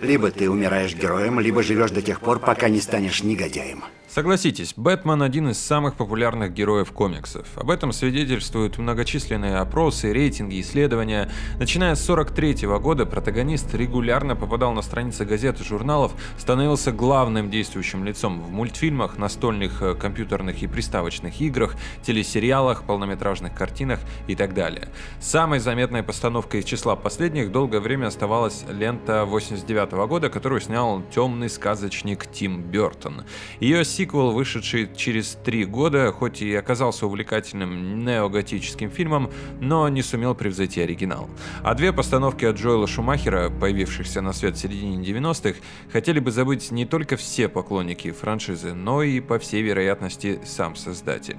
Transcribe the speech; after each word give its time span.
Либо 0.00 0.30
ты 0.30 0.48
умираешь 0.48 0.94
героем, 0.94 1.40
либо 1.40 1.62
живешь 1.62 1.90
до 1.90 2.02
тех 2.02 2.20
пор, 2.20 2.38
пока 2.38 2.68
не 2.68 2.80
станешь 2.80 3.22
негодяем. 3.22 3.82
Согласитесь, 4.08 4.72
Бэтмен 4.74 5.22
один 5.22 5.50
из 5.50 5.58
самых 5.58 5.94
популярных 5.94 6.54
героев 6.54 6.92
комиксов. 6.92 7.46
Об 7.56 7.70
этом 7.70 7.92
свидетельствуют 7.92 8.78
многочисленные 8.78 9.56
опросы, 9.56 10.14
рейтинги, 10.14 10.62
исследования. 10.62 11.30
Начиная 11.58 11.94
с 11.94 12.02
43 12.06 12.64
-го 12.64 12.80
года 12.80 13.04
протагонист 13.04 13.74
регулярно 13.74 14.34
попадал 14.34 14.72
на 14.72 14.80
страницы 14.80 15.26
газет 15.26 15.60
и 15.60 15.64
журналов, 15.64 16.12
становился 16.38 16.90
главным 16.90 17.50
действующим 17.50 18.02
лицом 18.02 18.40
в 18.40 18.50
мультфильмах, 18.50 19.18
настольных, 19.18 19.82
э, 19.82 19.94
компьютерных 19.94 20.62
и 20.62 20.66
приставочных 20.66 21.42
играх, 21.42 21.76
телесериалах, 22.02 22.84
полнометражных 22.84 23.54
картинах 23.54 24.00
и 24.26 24.34
так 24.34 24.54
далее. 24.54 24.88
Самой 25.20 25.58
заметной 25.58 26.02
постановкой 26.02 26.60
из 26.60 26.64
числа 26.64 26.96
последних 26.96 27.52
долгое 27.52 27.80
время 27.80 28.06
оставалась 28.06 28.64
лента 28.70 29.26
89 29.26 29.92
-го 29.92 30.08
года, 30.08 30.30
которую 30.30 30.62
снял 30.62 31.02
темный 31.14 31.50
сказочник 31.50 32.26
Тим 32.32 32.62
Бертон. 32.62 33.24
Ее 33.60 33.84
сиквел, 33.98 34.30
вышедший 34.30 34.88
через 34.96 35.36
три 35.44 35.64
года, 35.64 36.12
хоть 36.12 36.40
и 36.40 36.54
оказался 36.54 37.04
увлекательным 37.06 38.04
неоготическим 38.04 38.90
фильмом, 38.90 39.28
но 39.60 39.88
не 39.88 40.02
сумел 40.02 40.36
превзойти 40.36 40.82
оригинал. 40.82 41.28
А 41.64 41.74
две 41.74 41.92
постановки 41.92 42.44
от 42.44 42.56
Джоэла 42.56 42.86
Шумахера, 42.86 43.50
появившихся 43.50 44.20
на 44.20 44.32
свет 44.32 44.54
в 44.54 44.60
середине 44.60 45.04
90-х, 45.04 45.58
хотели 45.92 46.20
бы 46.20 46.30
забыть 46.30 46.70
не 46.70 46.86
только 46.86 47.16
все 47.16 47.48
поклонники 47.48 48.12
франшизы, 48.12 48.72
но 48.72 49.02
и, 49.02 49.18
по 49.18 49.40
всей 49.40 49.62
вероятности, 49.62 50.38
сам 50.44 50.76
создатель. 50.76 51.38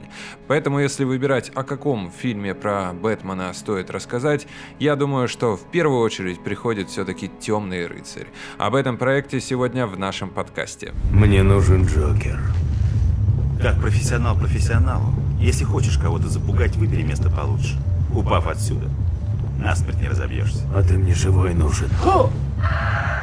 Поэтому, 0.49 0.79
если 0.79 1.05
выбирать, 1.05 1.51
о 1.55 1.63
каком 1.63 2.11
фильме 2.11 2.53
про 2.53 2.91
Бэтмена 2.91 3.53
стоит 3.53 3.89
рассказать, 3.89 4.47
я 4.79 4.97
думаю, 4.97 5.29
что 5.29 5.55
в 5.55 5.71
первую 5.71 6.01
очередь 6.01 6.43
приходит 6.43 6.89
все-таки 6.89 7.31
«Темный 7.39 7.87
рыцарь». 7.87 8.27
Об 8.57 8.75
этом 8.75 8.97
проекте 8.97 9.39
сегодня 9.39 9.87
в 9.87 9.97
нашем 9.97 10.29
подкасте. 10.29 10.93
Мне 11.13 11.41
нужен 11.41 11.85
Джокер. 11.85 12.48
Как 13.61 13.77
профессионал 13.81 14.37
профессионалу. 14.37 15.13
Если 15.37 15.65
хочешь 15.65 15.97
кого-то 15.97 16.29
запугать, 16.29 16.77
выбери 16.77 17.03
место 17.03 17.29
получше. 17.29 17.77
Упав 18.13 18.47
отсюда, 18.47 18.87
насмерть 19.57 19.99
не 20.01 20.07
разобьешься. 20.07 20.61
А 20.73 20.81
ты 20.81 20.97
мне 20.97 21.13
живой 21.13 21.53
нужен. 21.53 21.89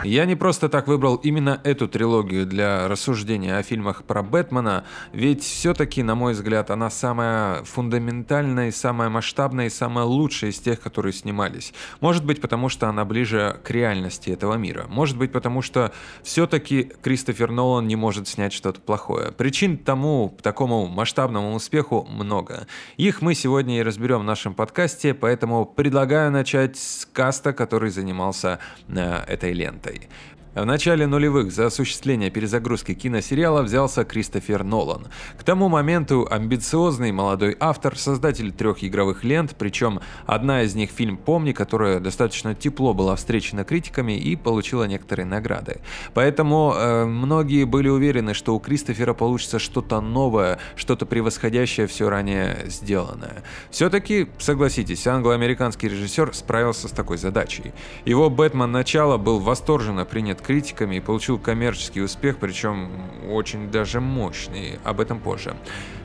Я 0.06 0.24
не 0.24 0.36
просто 0.36 0.68
так 0.68 0.86
выбрал 0.86 1.16
именно 1.16 1.60
эту 1.64 1.88
трилогию 1.88 2.46
для 2.46 2.86
рассуждения 2.86 3.56
о 3.56 3.62
фильмах 3.64 4.04
про 4.04 4.22
Бэтмена, 4.22 4.84
ведь 5.12 5.42
все-таки, 5.42 6.00
на 6.04 6.14
мой 6.14 6.32
взгляд, 6.32 6.70
она 6.70 6.90
самая 6.90 7.64
фундаментальная, 7.64 8.70
самая 8.70 9.08
масштабная 9.08 9.66
и 9.66 9.70
самая 9.70 10.04
лучшая 10.04 10.52
из 10.52 10.60
тех, 10.60 10.80
которые 10.80 11.12
снимались. 11.12 11.74
Может 12.00 12.24
быть, 12.24 12.40
потому 12.40 12.68
что 12.68 12.88
она 12.88 13.04
ближе 13.04 13.58
к 13.64 13.70
реальности 13.70 14.30
этого 14.30 14.54
мира. 14.54 14.86
Может 14.88 15.18
быть, 15.18 15.32
потому 15.32 15.60
что 15.60 15.92
все-таки 16.22 16.92
Кристофер 17.02 17.50
Нолан 17.50 17.88
не 17.88 17.96
может 17.96 18.28
снять 18.28 18.52
что-то 18.52 18.80
плохое. 18.80 19.32
Причин 19.32 19.76
тому, 19.76 20.36
такому 20.40 20.86
масштабному 20.86 21.52
успеху 21.52 22.06
много. 22.08 22.68
Их 22.96 23.22
мы 23.22 23.34
сегодня 23.34 23.80
и 23.80 23.82
разберем 23.82 24.20
в 24.20 24.24
нашем 24.24 24.54
подкасте, 24.54 25.14
поэтому 25.14 25.66
предлагаю 25.66 26.30
начать 26.30 26.76
с 26.76 27.08
каста, 27.12 27.52
который 27.52 27.90
занимался 27.90 28.60
э, 28.86 29.24
этой 29.26 29.52
лентой. 29.52 30.08
В 30.56 30.64
начале 30.64 31.06
нулевых 31.06 31.52
за 31.52 31.66
осуществление 31.66 32.30
перезагрузки 32.30 32.94
киносериала 32.94 33.60
взялся 33.60 34.06
Кристофер 34.06 34.64
Нолан. 34.64 35.08
К 35.38 35.44
тому 35.44 35.68
моменту 35.68 36.26
амбициозный 36.30 37.12
молодой 37.12 37.54
автор, 37.60 37.98
создатель 37.98 38.52
трех 38.52 38.82
игровых 38.82 39.22
лент, 39.22 39.54
причем 39.58 40.00
одна 40.24 40.62
из 40.62 40.74
них 40.74 40.88
фильм 40.88 41.18
«Помни», 41.18 41.52
которая 41.52 42.00
достаточно 42.00 42.54
тепло 42.54 42.94
была 42.94 43.16
встречена 43.16 43.64
критиками 43.64 44.14
и 44.14 44.34
получила 44.34 44.84
некоторые 44.84 45.26
награды. 45.26 45.82
Поэтому 46.14 46.72
э, 46.74 47.04
многие 47.04 47.64
были 47.64 47.90
уверены, 47.90 48.32
что 48.32 48.56
у 48.56 48.58
Кристофера 48.58 49.12
получится 49.12 49.58
что-то 49.58 50.00
новое, 50.00 50.58
что-то 50.74 51.04
превосходящее 51.04 51.86
все 51.86 52.08
ранее 52.08 52.64
сделанное. 52.64 53.42
Все-таки, 53.70 54.28
согласитесь, 54.38 55.06
англо-американский 55.06 55.90
режиссер 55.90 56.32
справился 56.32 56.88
с 56.88 56.92
такой 56.92 57.18
задачей. 57.18 57.74
Его 58.06 58.30
«Бэтмен. 58.30 58.72
Начало» 58.72 59.18
был 59.18 59.38
восторженно 59.38 60.06
принят 60.06 60.40
критиками 60.46 60.96
и 60.96 61.00
получил 61.00 61.38
коммерческий 61.38 62.00
успех, 62.00 62.38
причем 62.38 62.88
очень 63.28 63.70
даже 63.70 64.00
мощный. 64.00 64.78
Об 64.84 65.00
этом 65.00 65.18
позже. 65.18 65.56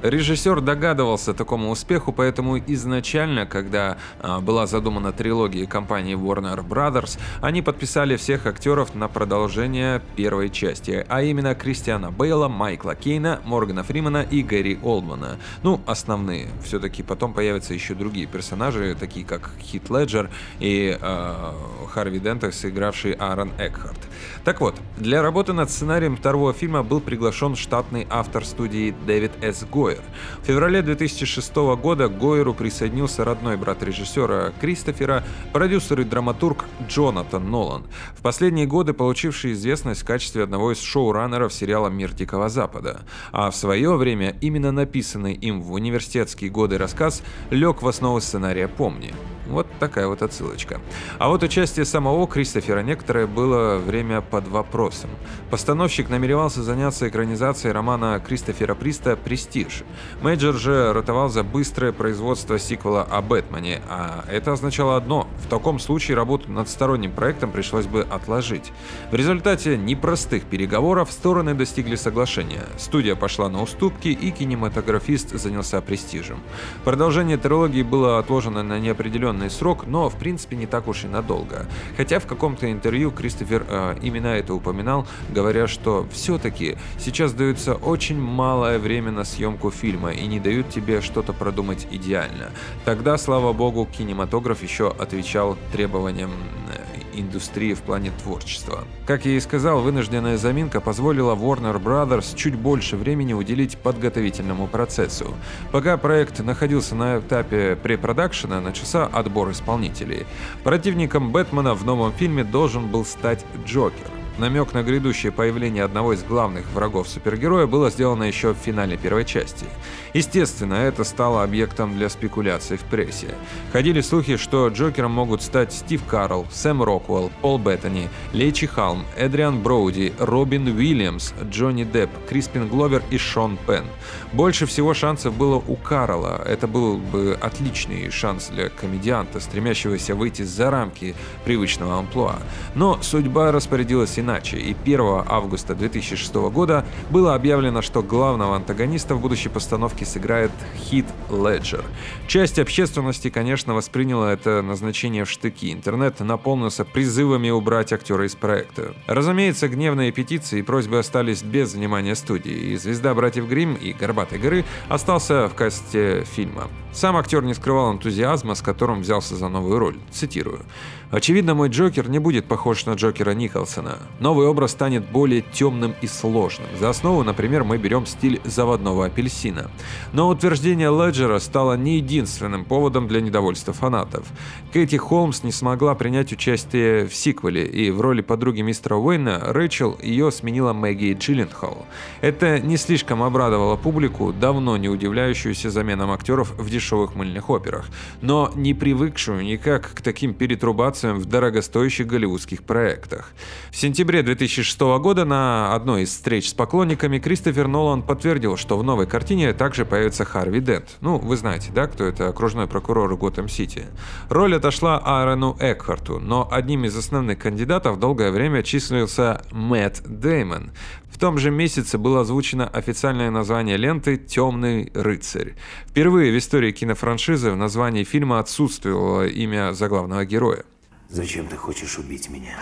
Режиссер 0.01 0.61
догадывался 0.61 1.33
такому 1.33 1.69
успеху, 1.69 2.11
поэтому 2.11 2.57
изначально, 2.57 3.45
когда 3.45 3.97
а, 4.19 4.39
была 4.39 4.65
задумана 4.65 5.11
трилогия 5.11 5.67
компании 5.67 6.15
Warner 6.15 6.67
Brothers, 6.67 7.19
они 7.41 7.61
подписали 7.61 8.15
всех 8.15 8.47
актеров 8.47 8.95
на 8.95 9.07
продолжение 9.07 10.01
первой 10.15 10.49
части, 10.49 11.05
а 11.07 11.21
именно 11.21 11.53
Кристиана 11.53 12.11
Бейла, 12.11 12.47
Майкла 12.47 12.95
Кейна, 12.95 13.41
Моргана 13.45 13.83
Фримана 13.83 14.23
и 14.23 14.41
Гэри 14.41 14.79
Олдмана. 14.81 15.37
Ну, 15.61 15.81
основные. 15.85 16.47
Все-таки 16.63 17.03
потом 17.03 17.33
появятся 17.33 17.73
еще 17.75 17.93
другие 17.93 18.25
персонажи, 18.25 18.95
такие 18.99 19.25
как 19.25 19.51
Хит 19.59 19.89
Леджер 19.89 20.29
и 20.59 20.97
э, 20.99 21.53
Харви 21.93 22.19
Дентекс, 22.19 22.59
сыгравший 22.59 23.13
Аарон 23.13 23.51
Экхарт. 23.59 23.99
Так 24.43 24.61
вот, 24.61 24.75
для 24.97 25.21
работы 25.21 25.53
над 25.53 25.69
сценарием 25.69 26.17
второго 26.17 26.53
фильма 26.53 26.81
был 26.81 27.01
приглашен 27.01 27.55
штатный 27.55 28.07
автор 28.09 28.43
студии 28.45 28.95
Дэвид 29.05 29.31
С. 29.41 29.63
Гойер. 29.91 30.03
В 30.41 30.47
феврале 30.47 30.81
2006 30.81 31.55
года 31.55 32.07
к 32.07 32.17
Гойеру 32.17 32.53
присоединился 32.53 33.23
родной 33.23 33.57
брат 33.57 33.83
режиссера 33.83 34.51
Кристофера, 34.59 35.23
продюсер 35.53 36.01
и 36.01 36.03
драматург 36.03 36.65
Джонатан 36.87 37.49
Нолан, 37.49 37.83
в 38.15 38.21
последние 38.21 38.65
годы 38.65 38.93
получивший 38.93 39.53
известность 39.53 40.01
в 40.01 40.05
качестве 40.05 40.43
одного 40.43 40.71
из 40.71 40.81
шоураннеров 40.81 41.53
сериала 41.53 41.89
«Мир 41.89 42.13
Дикого 42.13 42.49
Запада». 42.49 43.01
А 43.31 43.51
в 43.51 43.55
свое 43.55 43.95
время 43.95 44.35
именно 44.41 44.71
написанный 44.71 45.33
им 45.33 45.61
в 45.61 45.73
университетские 45.73 46.49
годы 46.49 46.77
рассказ 46.77 47.21
лег 47.49 47.81
в 47.81 47.87
основу 47.87 48.19
сценария 48.21 48.67
«Помни». 48.67 49.13
Вот 49.51 49.67
такая 49.79 50.07
вот 50.07 50.21
отсылочка. 50.21 50.79
А 51.19 51.27
вот 51.27 51.43
участие 51.43 51.85
самого 51.85 52.27
Кристофера 52.27 52.81
некоторое 52.81 53.27
было 53.27 53.77
время 53.77 54.21
под 54.21 54.47
вопросом. 54.47 55.09
Постановщик 55.49 56.09
намеревался 56.09 56.63
заняться 56.63 57.07
экранизацией 57.07 57.73
романа 57.73 58.21
Кристофера 58.25 58.75
Приста 58.75 59.15
«Престиж». 59.15 59.83
Мейджор 60.21 60.55
же 60.55 60.93
ратовал 60.93 61.29
за 61.29 61.43
быстрое 61.43 61.91
производство 61.91 62.57
сиквела 62.57 63.03
о 63.03 63.21
Бэтмене, 63.21 63.81
а 63.89 64.23
это 64.29 64.53
означало 64.53 64.95
одно– 64.95 65.27
в 65.45 65.47
таком 65.47 65.79
случае 65.79 66.15
работу 66.15 66.51
над 66.51 66.69
сторонним 66.69 67.11
проектом 67.11 67.51
пришлось 67.51 67.85
бы 67.85 68.07
отложить. 68.09 68.71
В 69.11 69.15
результате 69.15 69.77
непростых 69.77 70.43
переговоров 70.43 71.11
стороны 71.11 71.53
достигли 71.53 71.95
соглашения. 71.95 72.63
Студия 72.77 73.15
пошла 73.15 73.49
на 73.49 73.61
уступки, 73.61 74.07
и 74.07 74.31
кинематографист 74.31 75.37
занялся 75.37 75.81
«Престижем». 75.81 76.39
Продолжение 76.85 77.37
трилогии 77.37 77.83
было 77.83 78.19
отложено 78.19 78.63
на 78.63 78.79
неопределенный 78.79 79.40
определенный 79.41 79.49
срок, 79.49 79.87
но 79.87 80.09
в 80.09 80.15
принципе 80.15 80.55
не 80.55 80.65
так 80.65 80.87
уж 80.87 81.03
и 81.03 81.07
надолго. 81.07 81.65
Хотя 81.97 82.19
в 82.19 82.25
каком-то 82.25 82.71
интервью 82.71 83.11
Кристофер 83.11 83.65
э, 83.67 83.95
именно 84.01 84.27
это 84.27 84.53
упоминал, 84.53 85.07
говоря, 85.29 85.67
что 85.67 86.05
все-таки 86.11 86.77
сейчас 86.99 87.33
дается 87.33 87.73
очень 87.73 88.19
малое 88.19 88.79
время 88.79 89.11
на 89.11 89.23
съемку 89.23 89.71
фильма 89.71 90.11
и 90.11 90.27
не 90.27 90.39
дают 90.39 90.69
тебе 90.69 91.01
что-то 91.01 91.33
продумать 91.33 91.87
идеально. 91.91 92.51
Тогда, 92.85 93.17
слава 93.17 93.53
богу, 93.53 93.87
кинематограф 93.97 94.63
еще 94.63 94.89
отвечал 94.89 95.57
требованиям 95.71 96.31
э, 96.75 96.80
индустрии 97.13 97.73
в 97.73 97.81
плане 97.81 98.11
творчества. 98.23 98.85
Как 99.05 99.25
я 99.25 99.33
и 99.33 99.39
сказал, 99.39 99.81
вынужденная 99.81 100.37
заминка 100.37 100.81
позволила 100.81 101.35
Warner 101.35 101.81
Brothers 101.81 102.35
чуть 102.35 102.55
больше 102.55 102.97
времени 102.97 103.33
уделить 103.33 103.77
подготовительному 103.77 104.67
процессу. 104.67 105.33
Пока 105.71 105.97
проект 105.97 106.39
находился 106.39 106.95
на 106.95 107.19
этапе 107.19 107.75
препродакшена, 107.75 108.61
начался 108.61 109.05
отбор 109.05 109.51
исполнителей. 109.51 110.25
Противником 110.63 111.31
Бэтмена 111.31 111.73
в 111.73 111.85
новом 111.85 112.13
фильме 112.13 112.43
должен 112.43 112.87
был 112.87 113.05
стать 113.05 113.45
Джокер. 113.65 114.20
Намек 114.37 114.73
на 114.73 114.81
грядущее 114.81 115.31
появление 115.31 115.83
одного 115.83 116.13
из 116.13 116.23
главных 116.23 116.65
врагов 116.71 117.09
супергероя 117.09 117.67
было 117.67 117.89
сделано 117.89 118.23
еще 118.23 118.53
в 118.53 118.57
финале 118.57 118.97
первой 118.97 119.25
части. 119.25 119.65
Естественно, 120.13 120.75
это 120.75 121.03
стало 121.03 121.43
объектом 121.43 121.95
для 121.97 122.09
спекуляций 122.09 122.77
в 122.77 122.81
прессе. 122.83 123.35
Ходили 123.71 124.01
слухи, 124.01 124.37
что 124.37 124.67
Джокером 124.69 125.11
могут 125.11 125.41
стать 125.41 125.73
Стив 125.73 126.03
Карл, 126.05 126.47
Сэм 126.51 126.81
Роквелл, 126.81 127.31
Пол 127.41 127.57
Беттани, 127.57 128.09
Лейчи 128.33 128.67
Халм, 128.67 129.05
Эдриан 129.17 129.61
Броуди, 129.61 130.13
Робин 130.17 130.67
Уильямс, 130.67 131.33
Джонни 131.43 131.83
Депп, 131.83 132.09
Криспин 132.27 132.67
Гловер 132.67 133.03
и 133.09 133.17
Шон 133.17 133.57
Пен. 133.67 133.85
Больше 134.33 134.65
всего 134.65 134.93
шансов 134.93 135.35
было 135.35 135.55
у 135.55 135.75
Карла. 135.75 136.41
Это 136.45 136.67
был 136.67 136.97
бы 136.97 137.37
отличный 137.39 138.09
шанс 138.11 138.47
для 138.47 138.69
комедианта, 138.69 139.39
стремящегося 139.39 140.15
выйти 140.15 140.43
за 140.43 140.71
рамки 140.71 141.15
привычного 141.43 141.99
амплуа. 141.99 142.37
Но 142.75 143.01
судьба 143.01 143.51
распорядилась 143.51 144.17
иначе, 144.21 144.57
и 144.57 144.73
1 144.73 144.99
августа 145.27 145.75
2006 145.75 146.33
года 146.49 146.85
было 147.09 147.35
объявлено, 147.35 147.81
что 147.81 148.01
главного 148.01 148.55
антагониста 148.55 149.15
в 149.15 149.21
будущей 149.21 149.49
постановке 149.49 150.05
сыграет 150.05 150.51
Хит 150.77 151.05
Леджер. 151.29 151.83
Часть 152.27 152.57
общественности, 152.57 153.29
конечно, 153.29 153.73
восприняла 153.73 154.31
это 154.31 154.61
назначение 154.61 155.25
в 155.25 155.29
штыки. 155.29 155.73
Интернет 155.73 156.19
наполнился 156.21 156.85
призывами 156.85 157.49
убрать 157.49 157.91
актера 157.91 158.25
из 158.25 158.35
проекта. 158.35 158.93
Разумеется, 159.07 159.67
гневные 159.67 160.11
петиции 160.11 160.59
и 160.59 160.63
просьбы 160.63 160.99
остались 160.99 161.43
без 161.43 161.73
внимания 161.73 162.15
студии, 162.15 162.53
и 162.53 162.77
звезда 162.77 163.13
«Братьев 163.13 163.47
Грим 163.47 163.75
и 163.75 163.93
«Горбатой 163.93 164.39
горы» 164.39 164.65
остался 164.89 165.49
в 165.49 165.55
касте 165.55 166.23
фильма. 166.23 166.69
Сам 166.93 167.15
актер 167.15 167.43
не 167.43 167.53
скрывал 167.53 167.93
энтузиазма, 167.93 168.53
с 168.53 168.61
которым 168.61 169.01
взялся 169.01 169.35
за 169.35 169.47
новую 169.47 169.79
роль. 169.79 169.97
Цитирую. 170.11 170.65
Очевидно, 171.11 171.55
мой 171.55 171.67
Джокер 171.67 172.09
не 172.09 172.19
будет 172.19 172.45
похож 172.45 172.85
на 172.85 172.93
Джокера 172.93 173.31
Николсона. 173.31 173.97
Новый 174.21 174.47
образ 174.47 174.71
станет 174.71 175.09
более 175.09 175.41
темным 175.41 175.93
и 176.01 176.07
сложным. 176.07 176.67
За 176.79 176.89
основу, 176.89 177.23
например, 177.23 177.65
мы 177.65 177.77
берем 177.77 178.05
стиль 178.05 178.39
заводного 178.45 179.07
апельсина. 179.07 179.69
Но 180.13 180.29
утверждение 180.29 180.89
Леджера 180.89 181.39
стало 181.39 181.75
не 181.75 181.97
единственным 181.97 182.63
поводом 182.63 183.09
для 183.09 183.19
недовольства 183.19 183.73
фанатов. 183.73 184.25
Кэти 184.71 184.95
Холмс 184.95 185.43
не 185.43 185.51
смогла 185.51 185.95
принять 185.95 186.31
участие 186.31 187.05
в 187.07 187.13
сиквеле, 187.13 187.65
и 187.65 187.91
в 187.91 187.99
роли 187.99 188.21
подруги 188.21 188.61
мистера 188.61 188.95
Уэйна 188.95 189.39
Рэйчел 189.47 189.97
ее 190.01 190.31
сменила 190.31 190.71
Мэгги 190.71 191.17
Джилленхол. 191.19 191.85
Это 192.21 192.59
не 192.59 192.77
слишком 192.77 193.21
обрадовало 193.21 193.75
публику, 193.75 194.31
давно 194.31 194.77
не 194.77 194.87
удивляющуюся 194.87 195.71
заменам 195.71 196.11
актеров 196.11 196.53
в 196.57 196.69
дешевых 196.81 197.15
мыльных 197.15 197.49
операх, 197.49 197.85
но 198.21 198.51
не 198.55 198.73
привыкшую 198.73 199.43
никак 199.43 199.93
к 199.93 200.01
таким 200.01 200.33
перетрубациям 200.33 201.19
в 201.19 201.25
дорогостоящих 201.25 202.07
голливудских 202.07 202.63
проектах. 202.63 203.31
В 203.69 203.77
сентябре 203.77 204.23
2006 204.23 204.79
года 204.99 205.23
на 205.25 205.75
одной 205.75 206.03
из 206.03 206.09
встреч 206.09 206.49
с 206.49 206.53
поклонниками 206.53 207.19
Кристофер 207.19 207.67
Нолан 207.67 208.01
подтвердил, 208.01 208.57
что 208.57 208.77
в 208.77 208.83
новой 208.83 209.05
картине 209.05 209.53
также 209.53 209.85
появится 209.85 210.25
Харви 210.25 210.59
Дент. 210.59 210.97
Ну, 211.01 211.19
вы 211.19 211.37
знаете, 211.37 211.71
да, 211.73 211.87
кто 211.87 212.03
это 212.03 212.27
окружной 212.27 212.67
прокурор 212.67 213.15
Готэм-Сити. 213.15 213.85
Роль 214.29 214.55
отошла 214.55 214.97
Аарону 214.97 215.55
Экхарту, 215.59 216.19
но 216.19 216.47
одним 216.51 216.85
из 216.85 216.97
основных 216.97 217.39
кандидатов 217.39 217.99
долгое 217.99 218.31
время 218.31 218.63
числился 218.63 219.41
Мэтт 219.51 220.01
Деймон. 220.07 220.71
В 221.11 221.19
том 221.19 221.37
же 221.37 221.51
месяце 221.51 221.97
было 221.97 222.21
озвучено 222.21 222.67
официальное 222.67 223.29
название 223.29 223.77
ленты 223.77 224.17
«Темный 224.17 224.91
рыцарь». 224.93 225.55
Впервые 225.87 226.31
в 226.31 226.37
истории 226.37 226.71
кинофраншизы 226.71 227.51
в 227.51 227.55
названии 227.55 228.03
фильма 228.03 228.39
отсутствовало 228.39 229.27
имя 229.27 229.73
заглавного 229.73 230.25
героя. 230.25 230.63
Зачем 231.09 231.47
ты 231.47 231.57
хочешь 231.57 231.97
убить 231.97 232.29
меня? 232.29 232.57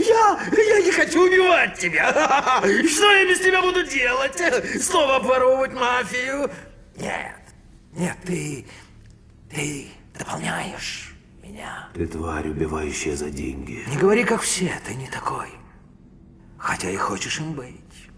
Я, 0.00 0.38
я 0.50 0.80
не 0.82 0.90
хочу 0.90 1.26
убивать 1.26 1.78
тебя. 1.78 2.10
Что 2.60 3.12
я 3.12 3.28
без 3.28 3.38
тебя 3.40 3.60
буду 3.62 3.84
делать? 3.84 4.40
Снова 4.82 5.16
обворовывать 5.16 5.74
мафию? 5.74 6.50
Нет, 6.96 7.36
нет, 7.92 8.16
ты, 8.24 8.66
ты 9.50 9.86
дополняешь 10.18 11.14
меня. 11.42 11.88
Ты 11.94 12.06
тварь, 12.06 12.48
убивающая 12.48 13.14
за 13.16 13.30
деньги. 13.30 13.84
Не 13.88 13.96
говори, 13.96 14.24
как 14.24 14.40
все, 14.42 14.72
ты 14.86 14.94
не 14.94 15.08
такой. 15.08 15.48
Хотя 16.66 16.90
и 16.90 16.96
хочешь 16.96 17.38
им 17.38 17.52
быть. 17.52 18.10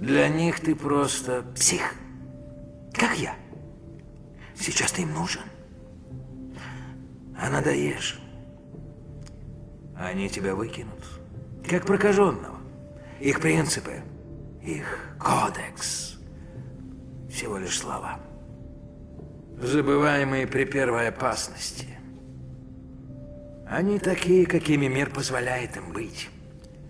Для 0.00 0.28
них 0.28 0.60
ты 0.60 0.74
просто 0.74 1.42
псих. 1.54 1.94
Как 2.94 3.18
я. 3.18 3.36
Сейчас 4.58 4.92
ты 4.92 5.02
им 5.02 5.12
нужен. 5.12 5.42
А 7.38 7.50
надоешь. 7.50 8.18
Они 9.94 10.30
тебя 10.30 10.54
выкинут. 10.54 11.04
Как 11.68 11.84
прокаженного. 11.84 12.56
Их 13.20 13.42
принципы, 13.42 14.02
их 14.62 14.86
кодекс. 15.20 16.16
Всего 17.30 17.58
лишь 17.58 17.78
слова. 17.78 18.18
Забываемые 19.60 20.46
при 20.46 20.64
первой 20.64 21.08
опасности. 21.08 21.98
Они 23.68 23.98
такие, 23.98 24.46
какими 24.46 24.86
мир 24.86 25.10
позволяет 25.10 25.76
им 25.76 25.92
быть. 25.92 26.30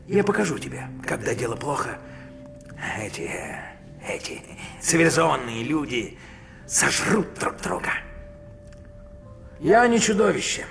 Я 0.07 0.23
покажу 0.23 0.59
тебе, 0.59 0.89
когда 1.07 1.35
дело 1.35 1.57
плохо. 1.57 1.99
Эти, 2.99 3.31
эти 4.07 4.43
цивилизованные 4.81 5.65
люди 5.65 6.19
сожрут 6.67 7.35
друг 7.39 7.61
друга. 7.63 7.91
Я 9.61 9.87
не 9.89 9.99
чудовище. 9.99 10.67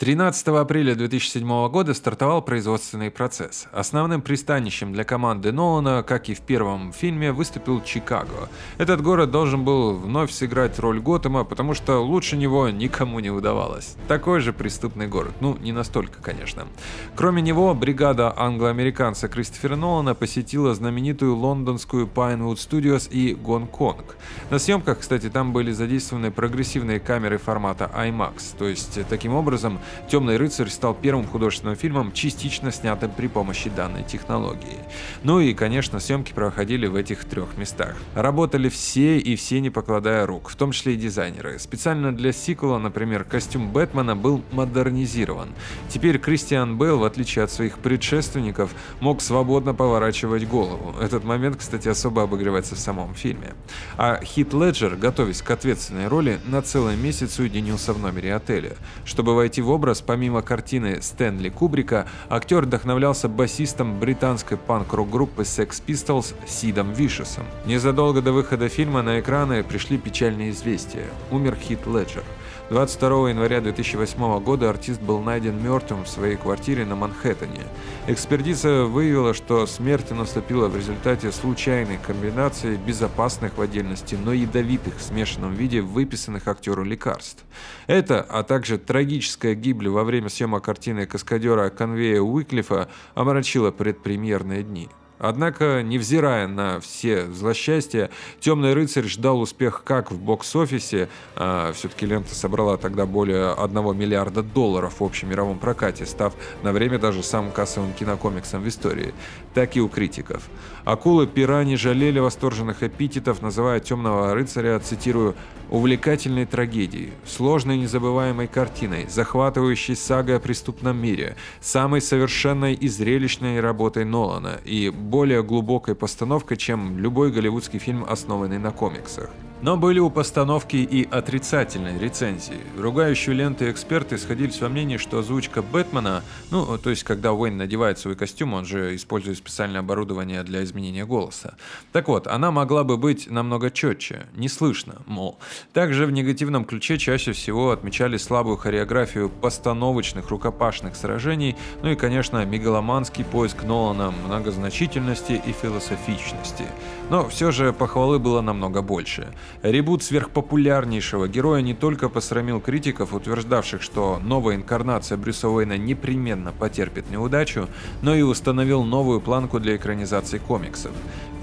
13 0.00 0.48
апреля 0.48 0.94
2007 0.94 1.68
года 1.68 1.92
стартовал 1.92 2.40
производственный 2.40 3.10
процесс. 3.10 3.66
Основным 3.70 4.22
пристанищем 4.22 4.94
для 4.94 5.04
команды 5.04 5.52
Нолана, 5.52 6.02
как 6.02 6.30
и 6.30 6.34
в 6.34 6.40
первом 6.40 6.94
фильме, 6.94 7.32
выступил 7.32 7.82
Чикаго. 7.82 8.48
Этот 8.78 9.02
город 9.02 9.30
должен 9.30 9.62
был 9.62 9.92
вновь 9.92 10.30
сыграть 10.30 10.78
роль 10.78 11.00
Готэма, 11.00 11.44
потому 11.44 11.74
что 11.74 11.98
лучше 11.98 12.38
него 12.38 12.70
никому 12.70 13.20
не 13.20 13.28
удавалось. 13.28 13.96
Такой 14.08 14.40
же 14.40 14.54
преступный 14.54 15.06
город. 15.06 15.34
Ну, 15.40 15.58
не 15.58 15.72
настолько, 15.72 16.22
конечно. 16.22 16.66
Кроме 17.14 17.42
него, 17.42 17.74
бригада 17.74 18.32
англо-американца 18.34 19.28
Кристофера 19.28 19.76
Нолана 19.76 20.14
посетила 20.14 20.74
знаменитую 20.74 21.36
лондонскую 21.36 22.06
Pinewood 22.06 22.56
Studios 22.56 23.06
и 23.10 23.34
Гонконг. 23.34 24.16
На 24.48 24.58
съемках, 24.58 25.00
кстати, 25.00 25.28
там 25.28 25.52
были 25.52 25.72
задействованы 25.72 26.30
прогрессивные 26.30 27.00
камеры 27.00 27.36
формата 27.36 27.90
IMAX, 27.94 28.56
то 28.56 28.66
есть 28.66 28.98
таким 29.10 29.34
образом 29.34 29.78
«Темный 30.08 30.36
рыцарь» 30.36 30.68
стал 30.68 30.94
первым 30.94 31.26
художественным 31.26 31.76
фильмом, 31.76 32.12
частично 32.12 32.72
снятым 32.72 33.10
при 33.10 33.26
помощи 33.26 33.70
данной 33.70 34.02
технологии. 34.02 34.78
Ну 35.22 35.40
и, 35.40 35.54
конечно, 35.54 36.00
съемки 36.00 36.32
проходили 36.32 36.86
в 36.86 36.94
этих 36.94 37.24
трех 37.24 37.56
местах. 37.56 37.96
Работали 38.14 38.68
все 38.68 39.18
и 39.18 39.36
все 39.36 39.60
не 39.60 39.70
покладая 39.70 40.26
рук, 40.26 40.48
в 40.48 40.56
том 40.56 40.72
числе 40.72 40.94
и 40.94 40.96
дизайнеры. 40.96 41.58
Специально 41.58 42.14
для 42.14 42.32
сиквела, 42.32 42.78
например, 42.78 43.24
костюм 43.24 43.70
Бэтмена 43.70 44.16
был 44.16 44.42
модернизирован. 44.52 45.48
Теперь 45.88 46.18
Кристиан 46.18 46.76
Бейл, 46.78 46.98
в 46.98 47.04
отличие 47.04 47.44
от 47.44 47.50
своих 47.50 47.78
предшественников, 47.78 48.70
мог 49.00 49.20
свободно 49.20 49.74
поворачивать 49.74 50.46
голову. 50.48 50.94
Этот 51.00 51.24
момент, 51.24 51.56
кстати, 51.56 51.88
особо 51.88 52.22
обыгрывается 52.22 52.74
в 52.74 52.78
самом 52.78 53.14
фильме. 53.14 53.54
А 53.96 54.20
Хит 54.22 54.52
Леджер, 54.52 54.96
готовясь 54.96 55.42
к 55.42 55.50
ответственной 55.50 56.08
роли, 56.08 56.40
на 56.46 56.62
целый 56.62 56.96
месяц 56.96 57.38
уединился 57.38 57.92
в 57.92 57.98
номере 57.98 58.34
отеля. 58.34 58.76
Чтобы 59.04 59.34
войти 59.34 59.62
в 59.62 59.70
образ, 59.70 59.79
помимо 60.06 60.42
картины 60.42 61.00
Стэнли 61.00 61.48
Кубрика, 61.48 62.06
актер 62.28 62.66
вдохновлялся 62.66 63.28
басистом 63.28 63.98
британской 63.98 64.56
панк-рок 64.56 65.08
группы 65.08 65.42
Sex 65.42 65.82
Pistols 65.86 66.34
Сидом 66.46 66.92
Вишесом. 66.92 67.44
Незадолго 67.64 68.20
до 68.20 68.32
выхода 68.32 68.68
фильма 68.68 69.02
на 69.02 69.20
экраны 69.20 69.62
пришли 69.62 69.96
печальные 69.96 70.50
известия. 70.50 71.06
Умер 71.30 71.56
Хит 71.56 71.86
Леджер. 71.86 72.24
22 72.70 73.30
января 73.30 73.60
2008 73.60 74.38
года 74.44 74.70
артист 74.70 75.02
был 75.02 75.20
найден 75.20 75.60
мертвым 75.60 76.04
в 76.04 76.08
своей 76.08 76.36
квартире 76.36 76.84
на 76.84 76.94
Манхэттене. 76.94 77.62
Экспертиза 78.06 78.84
выявила, 78.84 79.34
что 79.34 79.66
смерть 79.66 80.12
наступила 80.12 80.68
в 80.68 80.76
результате 80.76 81.32
случайной 81.32 81.98
комбинации 81.98 82.76
безопасных 82.76 83.58
в 83.58 83.60
отдельности, 83.60 84.14
но 84.14 84.32
ядовитых 84.32 84.98
в 84.98 85.02
смешанном 85.02 85.52
виде 85.54 85.80
выписанных 85.80 86.46
актеру 86.46 86.84
лекарств. 86.84 87.42
Это, 87.88 88.24
а 88.28 88.44
также 88.44 88.78
трагическая 88.78 89.56
гибель 89.56 89.69
во 89.72 90.04
время 90.04 90.28
съемок 90.28 90.64
картины 90.64 91.06
каскадера 91.06 91.70
Конвея 91.70 92.20
Уиклифа 92.20 92.88
омрачила 93.14 93.70
предпремьерные 93.70 94.62
дни. 94.62 94.88
Однако, 95.20 95.82
невзирая 95.82 96.48
на 96.48 96.80
все 96.80 97.26
злосчастья, 97.26 98.10
«Темный 98.40 98.72
рыцарь» 98.72 99.06
ждал 99.06 99.40
успех 99.40 99.82
как 99.84 100.10
в 100.10 100.18
бокс-офисе, 100.18 101.10
а 101.36 101.72
все-таки 101.74 102.06
лента 102.06 102.34
собрала 102.34 102.78
тогда 102.78 103.04
более 103.04 103.52
1 103.52 103.96
миллиарда 103.96 104.42
долларов 104.42 105.00
в 105.00 105.04
общем 105.04 105.28
мировом 105.28 105.58
прокате, 105.58 106.06
став 106.06 106.32
на 106.62 106.72
время 106.72 106.98
даже 106.98 107.22
самым 107.22 107.52
кассовым 107.52 107.92
кинокомиксом 107.92 108.62
в 108.62 108.68
истории, 108.68 109.12
так 109.52 109.76
и 109.76 109.80
у 109.82 109.88
критиков. 109.88 110.48
Акулы 110.84 111.26
пера 111.26 111.64
не 111.64 111.76
жалели 111.76 112.18
восторженных 112.18 112.82
эпитетов, 112.82 113.42
называя 113.42 113.78
«Темного 113.80 114.32
рыцаря», 114.32 114.78
цитирую, 114.80 115.36
увлекательной 115.70 116.46
трагедией, 116.46 117.12
сложной 117.24 117.78
незабываемой 117.78 118.48
картиной, 118.48 119.06
захватывающей 119.08 119.94
сагой 119.94 120.36
о 120.36 120.40
преступном 120.40 121.00
мире, 121.00 121.36
самой 121.60 122.00
совершенной 122.00 122.74
и 122.74 122.88
зрелищной 122.88 123.60
работой 123.60 124.04
Нолана 124.04 124.60
и 124.64 124.90
более 125.10 125.42
глубокой 125.42 125.94
постановкой, 125.94 126.56
чем 126.56 126.98
любой 126.98 127.32
голливудский 127.32 127.78
фильм, 127.78 128.04
основанный 128.08 128.58
на 128.58 128.70
комиксах. 128.70 129.30
Но 129.62 129.76
были 129.76 129.98
у 129.98 130.08
постановки 130.08 130.76
и 130.76 131.06
отрицательные 131.10 131.98
рецензии. 131.98 132.60
Ругающие 132.78 133.34
ленты 133.34 133.70
эксперты 133.70 134.16
сходились 134.16 134.58
во 134.62 134.70
мнении, 134.70 134.96
что 134.96 135.18
озвучка 135.18 135.60
Бэтмена, 135.60 136.22
ну, 136.50 136.78
то 136.78 136.88
есть 136.88 137.04
когда 137.04 137.34
Уэйн 137.34 137.58
надевает 137.58 137.98
свой 137.98 138.16
костюм, 138.16 138.54
он 138.54 138.64
же 138.64 138.94
использует 138.96 139.36
специальное 139.36 139.80
оборудование 139.80 140.42
для 140.44 140.64
изменения 140.64 141.04
голоса. 141.04 141.56
Так 141.92 142.08
вот, 142.08 142.26
она 142.26 142.50
могла 142.50 142.84
бы 142.84 142.96
быть 142.96 143.30
намного 143.30 143.70
четче, 143.70 144.26
не 144.34 144.48
слышно, 144.48 145.02
мол. 145.06 145.38
Также 145.74 146.06
в 146.06 146.10
негативном 146.10 146.64
ключе 146.64 146.96
чаще 146.96 147.32
всего 147.32 147.70
отмечали 147.70 148.16
слабую 148.16 148.56
хореографию 148.56 149.28
постановочных 149.28 150.30
рукопашных 150.30 150.96
сражений, 150.96 151.54
ну 151.82 151.90
и, 151.90 151.96
конечно, 151.96 152.42
мегаломанский 152.46 153.24
поиск 153.24 153.62
Нолана 153.64 154.10
многозначительности 154.10 155.32
и 155.32 155.52
философичности. 155.52 156.64
Но 157.10 157.28
все 157.28 157.50
же 157.50 157.72
похвалы 157.72 158.18
было 158.18 158.40
намного 158.40 158.80
больше. 158.80 159.34
Ребут 159.62 160.02
сверхпопулярнейшего 160.02 161.28
героя 161.28 161.62
не 161.62 161.74
только 161.74 162.08
посрамил 162.08 162.60
критиков, 162.60 163.12
утверждавших, 163.12 163.82
что 163.82 164.18
новая 164.22 164.56
инкарнация 164.56 165.18
Брюса 165.18 165.48
Уэйна 165.48 165.76
непременно 165.76 166.52
потерпит 166.52 167.10
неудачу, 167.10 167.68
но 168.02 168.14
и 168.14 168.22
установил 168.22 168.84
новую 168.84 169.20
планку 169.20 169.60
для 169.60 169.76
экранизации 169.76 170.38
комиксов. 170.38 170.92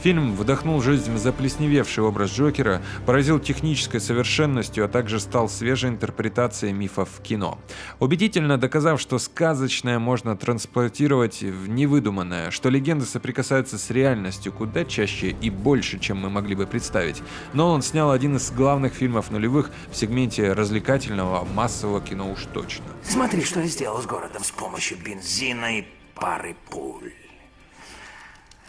Фильм 0.02 0.36
вдохнул 0.36 0.82
жизнь 0.82 1.12
в 1.12 1.18
заплесневевший 1.18 2.04
образ 2.04 2.32
Джокера, 2.32 2.82
поразил 3.06 3.40
технической 3.40 4.00
совершенностью, 4.00 4.86
а 4.86 4.88
также 4.88 5.20
стал 5.20 5.50
свежей 5.50 5.90
интерпретацией 5.90 6.72
мифов 6.72 7.10
в 7.18 7.22
кино. 7.22 7.58
Убедительно 8.00 8.58
доказав, 8.58 9.02
что 9.02 9.18
сказочное 9.18 9.98
можно 9.98 10.38
транспортировать 10.38 11.42
в 11.42 11.68
невыдуманное, 11.68 12.52
что 12.52 12.70
легенды 12.70 13.06
соприкасаются 13.06 13.78
с 13.78 13.90
реальностью 13.90 14.54
куда 14.54 14.86
чаще 14.86 15.36
и 15.42 15.50
больше, 15.50 16.00
чем 16.00 16.18
мы 16.18 16.30
могли 16.30 16.56
бы 16.56 16.68
представить, 16.68 17.24
Нолан 17.54 17.82
снял 17.82 18.12
один 18.12 18.36
из 18.36 18.52
главных 18.52 18.94
фильмов 18.94 19.32
нулевых 19.32 19.72
в 19.92 19.96
сегменте 19.96 20.54
развлекательного 20.54 21.44
массового 21.44 22.02
кино 22.02 22.32
уж 22.32 22.46
точно. 22.54 22.86
Смотри, 23.04 23.44
что 23.44 23.62
я 23.62 23.68
сделал 23.68 24.02
с 24.02 24.06
городом 24.06 24.44
с 24.44 24.52
помощью 24.52 25.00
бензина 25.00 25.80
и 25.80 25.86
пары 26.14 26.56
пуль. 26.70 27.14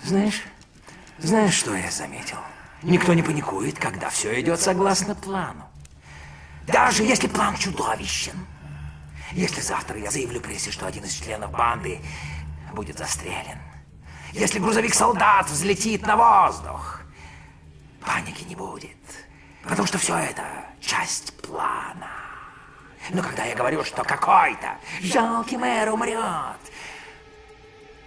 Знаешь, 0.04 0.42
знаешь, 1.18 1.54
что 1.54 1.74
я 1.74 1.90
заметил? 1.90 2.38
Никто 2.82 3.12
не 3.12 3.22
паникует, 3.22 3.78
когда 3.78 4.08
все 4.08 4.40
идет 4.40 4.60
согласно 4.60 5.14
плану. 5.14 5.68
Даже 6.66 7.02
если 7.02 7.26
план 7.26 7.56
чудовищен. 7.56 8.46
Если 9.32 9.60
завтра 9.60 9.98
я 9.98 10.10
заявлю 10.10 10.40
прессе, 10.40 10.70
что 10.70 10.86
один 10.86 11.04
из 11.04 11.14
членов 11.14 11.50
банды 11.50 12.00
будет 12.72 12.98
застрелен. 12.98 13.58
Если 14.32 14.58
грузовик 14.58 14.94
солдат 14.94 15.50
взлетит 15.50 16.06
на 16.06 16.16
воздух. 16.16 17.00
Паники 18.00 18.44
не 18.44 18.54
будет. 18.54 18.96
Потому 19.64 19.88
что 19.88 19.98
все 19.98 20.16
это 20.16 20.44
часть 20.80 21.36
плана. 21.42 22.10
Но 23.10 23.22
когда 23.22 23.44
я 23.44 23.56
говорю, 23.56 23.84
что 23.84 24.04
какой-то 24.04 24.76
жалкий 25.00 25.56
мэр 25.56 25.90
умрет, 25.90 26.60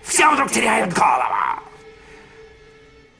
все 0.03 0.31
вдруг 0.31 0.49
теряют 0.51 0.93
голову. 0.93 1.70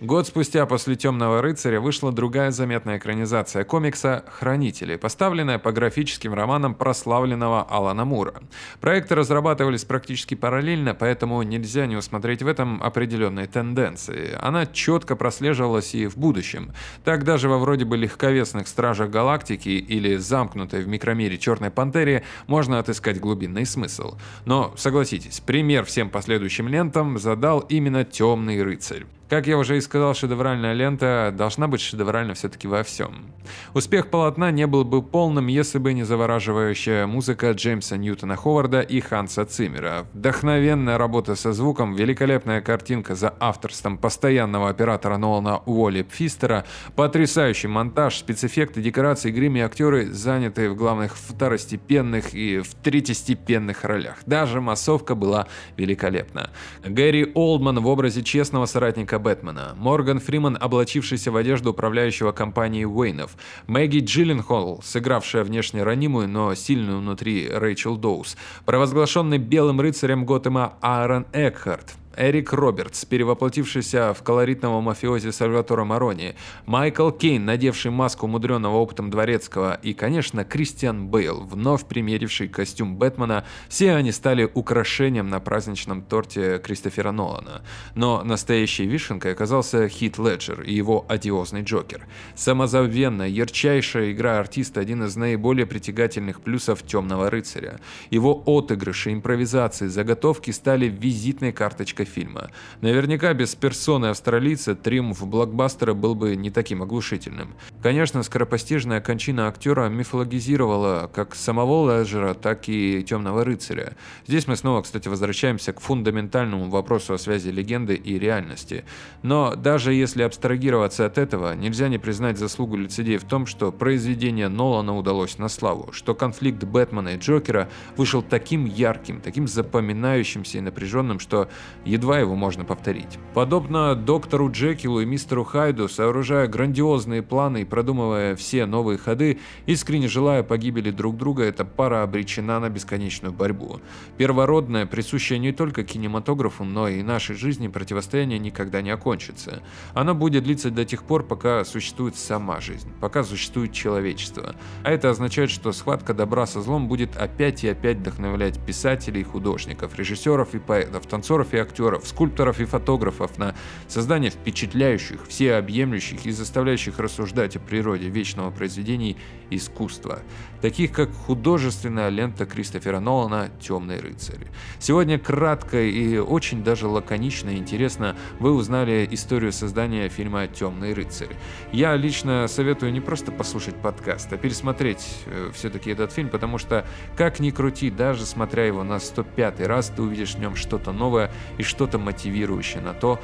Год 0.01 0.25
спустя 0.25 0.65
после 0.65 0.95
«Темного 0.95 1.43
рыцаря» 1.43 1.79
вышла 1.79 2.11
другая 2.11 2.49
заметная 2.49 2.97
экранизация 2.97 3.63
комикса 3.63 4.25
«Хранители», 4.27 4.95
поставленная 4.95 5.59
по 5.59 5.71
графическим 5.71 6.33
романам 6.33 6.73
прославленного 6.73 7.61
Алана 7.61 8.03
Мура. 8.03 8.41
Проекты 8.79 9.13
разрабатывались 9.13 9.85
практически 9.85 10.33
параллельно, 10.33 10.95
поэтому 10.95 11.43
нельзя 11.43 11.85
не 11.85 11.97
усмотреть 11.97 12.41
в 12.41 12.47
этом 12.47 12.81
определенные 12.81 13.45
тенденции. 13.45 14.35
Она 14.41 14.65
четко 14.65 15.15
прослеживалась 15.15 15.93
и 15.93 16.07
в 16.07 16.17
будущем. 16.17 16.71
Так 17.03 17.23
даже 17.23 17.47
во 17.47 17.59
вроде 17.59 17.85
бы 17.85 17.95
легковесных 17.95 18.67
«Стражах 18.67 19.11
Галактики» 19.11 19.69
или 19.69 20.15
замкнутой 20.15 20.81
в 20.81 20.87
микромире 20.87 21.37
«Черной 21.37 21.69
Пантере» 21.69 22.23
можно 22.47 22.79
отыскать 22.79 23.19
глубинный 23.19 23.67
смысл. 23.67 24.15
Но, 24.45 24.73
согласитесь, 24.77 25.41
пример 25.41 25.85
всем 25.85 26.09
последующим 26.09 26.67
лентам 26.67 27.19
задал 27.19 27.59
именно 27.59 28.03
«Темный 28.03 28.63
рыцарь». 28.63 29.05
Как 29.31 29.47
я 29.47 29.57
уже 29.57 29.77
и 29.77 29.79
сказал, 29.79 30.13
шедевральная 30.13 30.73
лента 30.73 31.33
должна 31.33 31.69
быть 31.69 31.79
шедевральна 31.79 32.33
все-таки 32.33 32.67
во 32.67 32.83
всем. 32.83 33.31
Успех 33.73 34.09
полотна 34.09 34.51
не 34.51 34.67
был 34.67 34.83
бы 34.83 35.01
полным, 35.01 35.47
если 35.47 35.77
бы 35.77 35.93
не 35.93 36.03
завораживающая 36.03 37.07
музыка 37.07 37.51
Джеймса 37.51 37.95
Ньютона 37.95 38.35
Ховарда 38.35 38.81
и 38.81 38.99
Ханса 38.99 39.45
Циммера. 39.45 40.05
Вдохновенная 40.11 40.97
работа 40.97 41.35
со 41.35 41.53
звуком, 41.53 41.95
великолепная 41.95 42.59
картинка 42.59 43.15
за 43.15 43.33
авторством 43.39 43.97
постоянного 43.97 44.67
оператора 44.67 45.15
Нолана 45.15 45.59
Уолли 45.59 46.01
Пфистера, 46.01 46.65
потрясающий 46.97 47.69
монтаж, 47.69 48.17
спецэффекты, 48.17 48.81
декорации, 48.81 49.31
грим 49.31 49.55
и 49.55 49.61
актеры, 49.61 50.11
занятые 50.11 50.69
в 50.69 50.75
главных 50.75 51.15
второстепенных 51.15 52.33
и 52.33 52.59
в 52.59 52.75
третьестепенных 52.75 53.85
ролях. 53.85 54.17
Даже 54.25 54.59
массовка 54.59 55.15
была 55.15 55.47
великолепна. 55.77 56.49
Гэри 56.83 57.31
Олдман 57.33 57.79
в 57.79 57.87
образе 57.87 58.23
честного 58.23 58.65
соратника 58.65 59.20
Бэтмена, 59.21 59.73
Морган 59.77 60.19
Фриман, 60.19 60.57
облачившийся 60.59 61.31
в 61.31 61.37
одежду 61.37 61.71
управляющего 61.71 62.33
компанией 62.33 62.85
Уэйнов, 62.85 63.31
Мэгги 63.67 63.99
Джилленхол, 63.99 64.81
сыгравшая 64.83 65.43
внешне 65.43 65.83
ранимую, 65.83 66.27
но 66.27 66.53
сильную 66.55 66.99
внутри 66.99 67.47
Рэйчел 67.49 67.95
Доус, 67.95 68.35
провозглашенный 68.65 69.37
белым 69.37 69.79
рыцарем 69.79 70.25
Готэма 70.25 70.73
Аарон 70.81 71.25
Экхарт, 71.31 71.93
Эрик 72.15 72.53
Робертс, 72.53 73.05
перевоплотившийся 73.05 74.13
в 74.13 74.23
колоритного 74.23 74.81
мафиози 74.81 75.29
Сальватора 75.31 75.83
Марони, 75.83 76.35
Майкл 76.65 77.09
Кейн, 77.11 77.45
надевший 77.45 77.91
маску 77.91 78.27
мудреного 78.27 78.77
опытом 78.77 79.09
дворецкого, 79.09 79.79
и, 79.81 79.93
конечно, 79.93 80.43
Кристиан 80.43 81.07
Бейл, 81.07 81.41
вновь 81.41 81.85
примеривший 81.85 82.47
костюм 82.47 82.97
Бэтмена, 82.97 83.45
все 83.69 83.93
они 83.93 84.11
стали 84.11 84.49
украшением 84.53 85.29
на 85.29 85.39
праздничном 85.39 86.01
торте 86.01 86.59
Кристофера 86.59 87.11
Нолана. 87.11 87.61
Но 87.95 88.23
настоящей 88.23 88.85
вишенкой 88.85 89.31
оказался 89.31 89.87
Хит 89.87 90.17
Леджер 90.17 90.61
и 90.61 90.73
его 90.73 91.05
одиозный 91.07 91.63
Джокер. 91.63 92.07
Самозабвенная, 92.35 93.27
ярчайшая 93.27 94.11
игра 94.11 94.39
артиста– 94.39 94.79
один 94.81 95.03
из 95.03 95.15
наиболее 95.15 95.65
притягательных 95.65 96.41
плюсов 96.41 96.83
«Темного 96.83 97.29
рыцаря». 97.29 97.79
Его 98.09 98.43
отыгрыши, 98.45 99.13
импровизации, 99.13 99.87
заготовки 99.87 100.51
стали 100.51 100.87
визитной 100.87 101.51
карточкой 101.51 102.00
фильма. 102.05 102.51
Наверняка 102.81 103.33
без 103.33 103.55
персоны 103.55 104.07
австралийца 104.07 104.75
триумф 104.75 105.25
блокбастера 105.25 105.93
был 105.93 106.15
бы 106.15 106.35
не 106.35 106.49
таким 106.49 106.83
оглушительным. 106.83 107.53
Конечно, 107.81 108.23
скоропостижная 108.23 109.01
кончина 109.01 109.47
актера 109.47 109.89
мифологизировала 109.89 111.09
как 111.13 111.35
самого 111.35 111.99
Леджера, 111.99 112.33
так 112.33 112.69
и 112.69 113.03
Темного 113.03 113.43
рыцаря. 113.43 113.93
Здесь 114.27 114.47
мы 114.47 114.55
снова, 114.55 114.81
кстати, 114.81 115.07
возвращаемся 115.07 115.73
к 115.73 115.79
фундаментальному 115.79 116.69
вопросу 116.69 117.13
о 117.13 117.17
связи 117.17 117.49
легенды 117.49 117.95
и 117.95 118.17
реальности. 118.19 118.85
Но 119.23 119.55
даже 119.55 119.93
если 119.93 120.23
абстрагироваться 120.23 121.05
от 121.05 121.17
этого, 121.17 121.53
нельзя 121.55 121.87
не 121.89 121.97
признать 121.97 122.37
заслугу 122.37 122.77
лицедей 122.77 123.17
в 123.17 123.23
том, 123.23 123.45
что 123.45 123.71
произведение 123.71 124.47
Нолана 124.47 124.97
удалось 124.97 125.37
на 125.37 125.49
славу, 125.49 125.91
что 125.91 126.15
конфликт 126.15 126.63
Бэтмена 126.63 127.09
и 127.09 127.17
Джокера 127.17 127.69
вышел 127.97 128.21
таким 128.21 128.65
ярким, 128.65 129.21
таким 129.21 129.47
запоминающимся 129.47 130.57
и 130.57 130.61
напряженным, 130.61 131.19
что 131.19 131.49
едва 131.91 132.19
его 132.19 132.35
можно 132.35 132.63
повторить. 132.63 133.19
Подобно 133.33 133.95
доктору 133.95 134.49
Джекилу 134.49 135.01
и 135.01 135.05
мистеру 135.05 135.43
Хайду, 135.43 135.89
сооружая 135.89 136.47
грандиозные 136.47 137.21
планы 137.21 137.61
и 137.61 137.65
продумывая 137.65 138.35
все 138.35 138.65
новые 138.65 138.97
ходы, 138.97 139.39
искренне 139.65 140.07
желая 140.07 140.43
погибели 140.43 140.89
друг 140.91 141.17
друга, 141.17 141.43
эта 141.43 141.65
пара 141.65 142.03
обречена 142.03 142.59
на 142.59 142.69
бесконечную 142.69 143.33
борьбу. 143.33 143.81
Первородное, 144.17 144.85
присущее 144.85 145.37
не 145.37 145.51
только 145.51 145.83
кинематографу, 145.83 146.63
но 146.63 146.87
и 146.87 147.03
нашей 147.03 147.35
жизни 147.35 147.67
противостояние 147.67 148.39
никогда 148.39 148.81
не 148.81 148.91
окончится. 148.91 149.61
Оно 149.93 150.15
будет 150.15 150.43
длиться 150.43 150.71
до 150.71 150.85
тех 150.85 151.03
пор, 151.03 151.23
пока 151.23 151.65
существует 151.65 152.15
сама 152.15 152.61
жизнь, 152.61 152.89
пока 153.01 153.23
существует 153.23 153.73
человечество. 153.73 154.55
А 154.83 154.91
это 154.91 155.09
означает, 155.09 155.49
что 155.49 155.73
схватка 155.73 156.13
добра 156.13 156.45
со 156.45 156.61
злом 156.61 156.87
будет 156.87 157.17
опять 157.17 157.65
и 157.65 157.69
опять 157.69 157.97
вдохновлять 157.97 158.59
писателей, 158.65 159.23
художников, 159.23 159.97
режиссеров 159.97 160.55
и 160.55 160.59
поэтов, 160.59 161.05
танцоров 161.05 161.53
и 161.53 161.57
актеров, 161.57 161.80
скульпторов 162.03 162.59
и 162.59 162.65
фотографов 162.65 163.37
на 163.37 163.55
создание 163.87 164.31
впечатляющих, 164.31 165.27
всеобъемлющих 165.27 166.25
и 166.25 166.31
заставляющих 166.31 166.99
рассуждать 166.99 167.55
о 167.55 167.59
природе 167.59 168.09
вечного 168.09 168.51
произведений 168.51 169.17
искусства, 169.49 170.19
таких 170.61 170.91
как 170.91 171.11
художественная 171.11 172.09
лента 172.09 172.45
Кристофера 172.45 172.99
Нолана 172.99 173.49
«Темный 173.59 173.99
рыцарь». 173.99 174.47
Сегодня 174.79 175.19
кратко 175.19 175.81
и 175.81 176.17
очень 176.17 176.63
даже 176.63 176.87
лаконично 176.87 177.49
и 177.49 177.57
интересно 177.57 178.15
вы 178.39 178.53
узнали 178.53 179.07
историю 179.11 179.51
создания 179.51 180.07
фильма 180.09 180.47
«Темный 180.47 180.93
рыцарь». 180.93 181.35
Я 181.71 181.95
лично 181.95 182.47
советую 182.47 182.93
не 182.93 183.01
просто 183.01 183.31
послушать 183.31 183.75
подкаст, 183.75 184.31
а 184.31 184.37
пересмотреть 184.37 185.05
э, 185.25 185.51
все-таки 185.53 185.91
этот 185.91 186.11
фильм, 186.11 186.29
потому 186.29 186.57
что, 186.57 186.85
как 187.17 187.39
ни 187.39 187.51
крути, 187.51 187.89
даже 187.89 188.25
смотря 188.25 188.65
его 188.65 188.83
на 188.83 188.99
105 188.99 189.61
раз, 189.67 189.91
ты 189.95 190.01
увидишь 190.01 190.35
в 190.35 190.39
нем 190.39 190.55
что-то 190.55 190.91
новое 190.91 191.31
и 191.57 191.63
что-то 191.71 191.97
мотивирующее 191.97 192.81
на 192.81 192.93
то, 192.93 193.19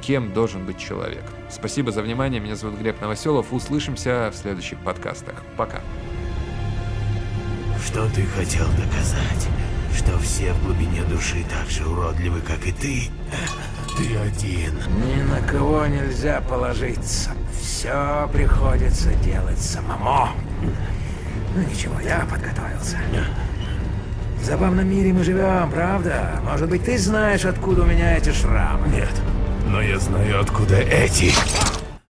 кем 0.00 0.32
должен 0.32 0.66
быть 0.66 0.78
человек. 0.78 1.22
Спасибо 1.48 1.92
за 1.92 2.02
внимание, 2.02 2.40
меня 2.40 2.56
зовут 2.56 2.78
Глеб 2.78 3.00
Новоселов, 3.00 3.52
услышимся 3.52 4.30
в 4.32 4.36
следующих 4.36 4.78
подкастах. 4.80 5.36
Пока. 5.56 5.80
Что 7.86 8.08
ты 8.10 8.24
хотел 8.24 8.66
доказать? 8.70 9.48
Что 9.96 10.18
все 10.18 10.52
в 10.52 10.64
глубине 10.64 11.02
души 11.04 11.44
так 11.48 11.70
же 11.70 11.86
уродливы, 11.86 12.40
как 12.40 12.66
и 12.66 12.72
ты? 12.72 13.10
Ты 13.96 14.16
один. 14.16 14.72
Ни 15.04 15.22
на 15.22 15.46
кого 15.46 15.86
нельзя 15.86 16.40
положиться. 16.40 17.30
Все 17.60 18.28
приходится 18.32 19.12
делать 19.16 19.58
самому. 19.58 20.28
Ну 21.54 21.62
ничего, 21.62 22.00
я 22.00 22.26
подготовился. 22.30 22.96
В 24.42 24.44
забавном 24.44 24.90
мире 24.90 25.12
мы 25.12 25.22
живем, 25.22 25.70
правда? 25.70 26.40
Может 26.44 26.68
быть, 26.68 26.84
ты 26.84 26.98
знаешь, 26.98 27.44
откуда 27.44 27.82
у 27.82 27.86
меня 27.86 28.16
эти 28.16 28.32
шрамы? 28.32 28.88
Нет, 28.88 29.08
но 29.68 29.80
я 29.80 30.00
знаю, 30.00 30.40
откуда 30.40 30.78
эти. 30.78 31.32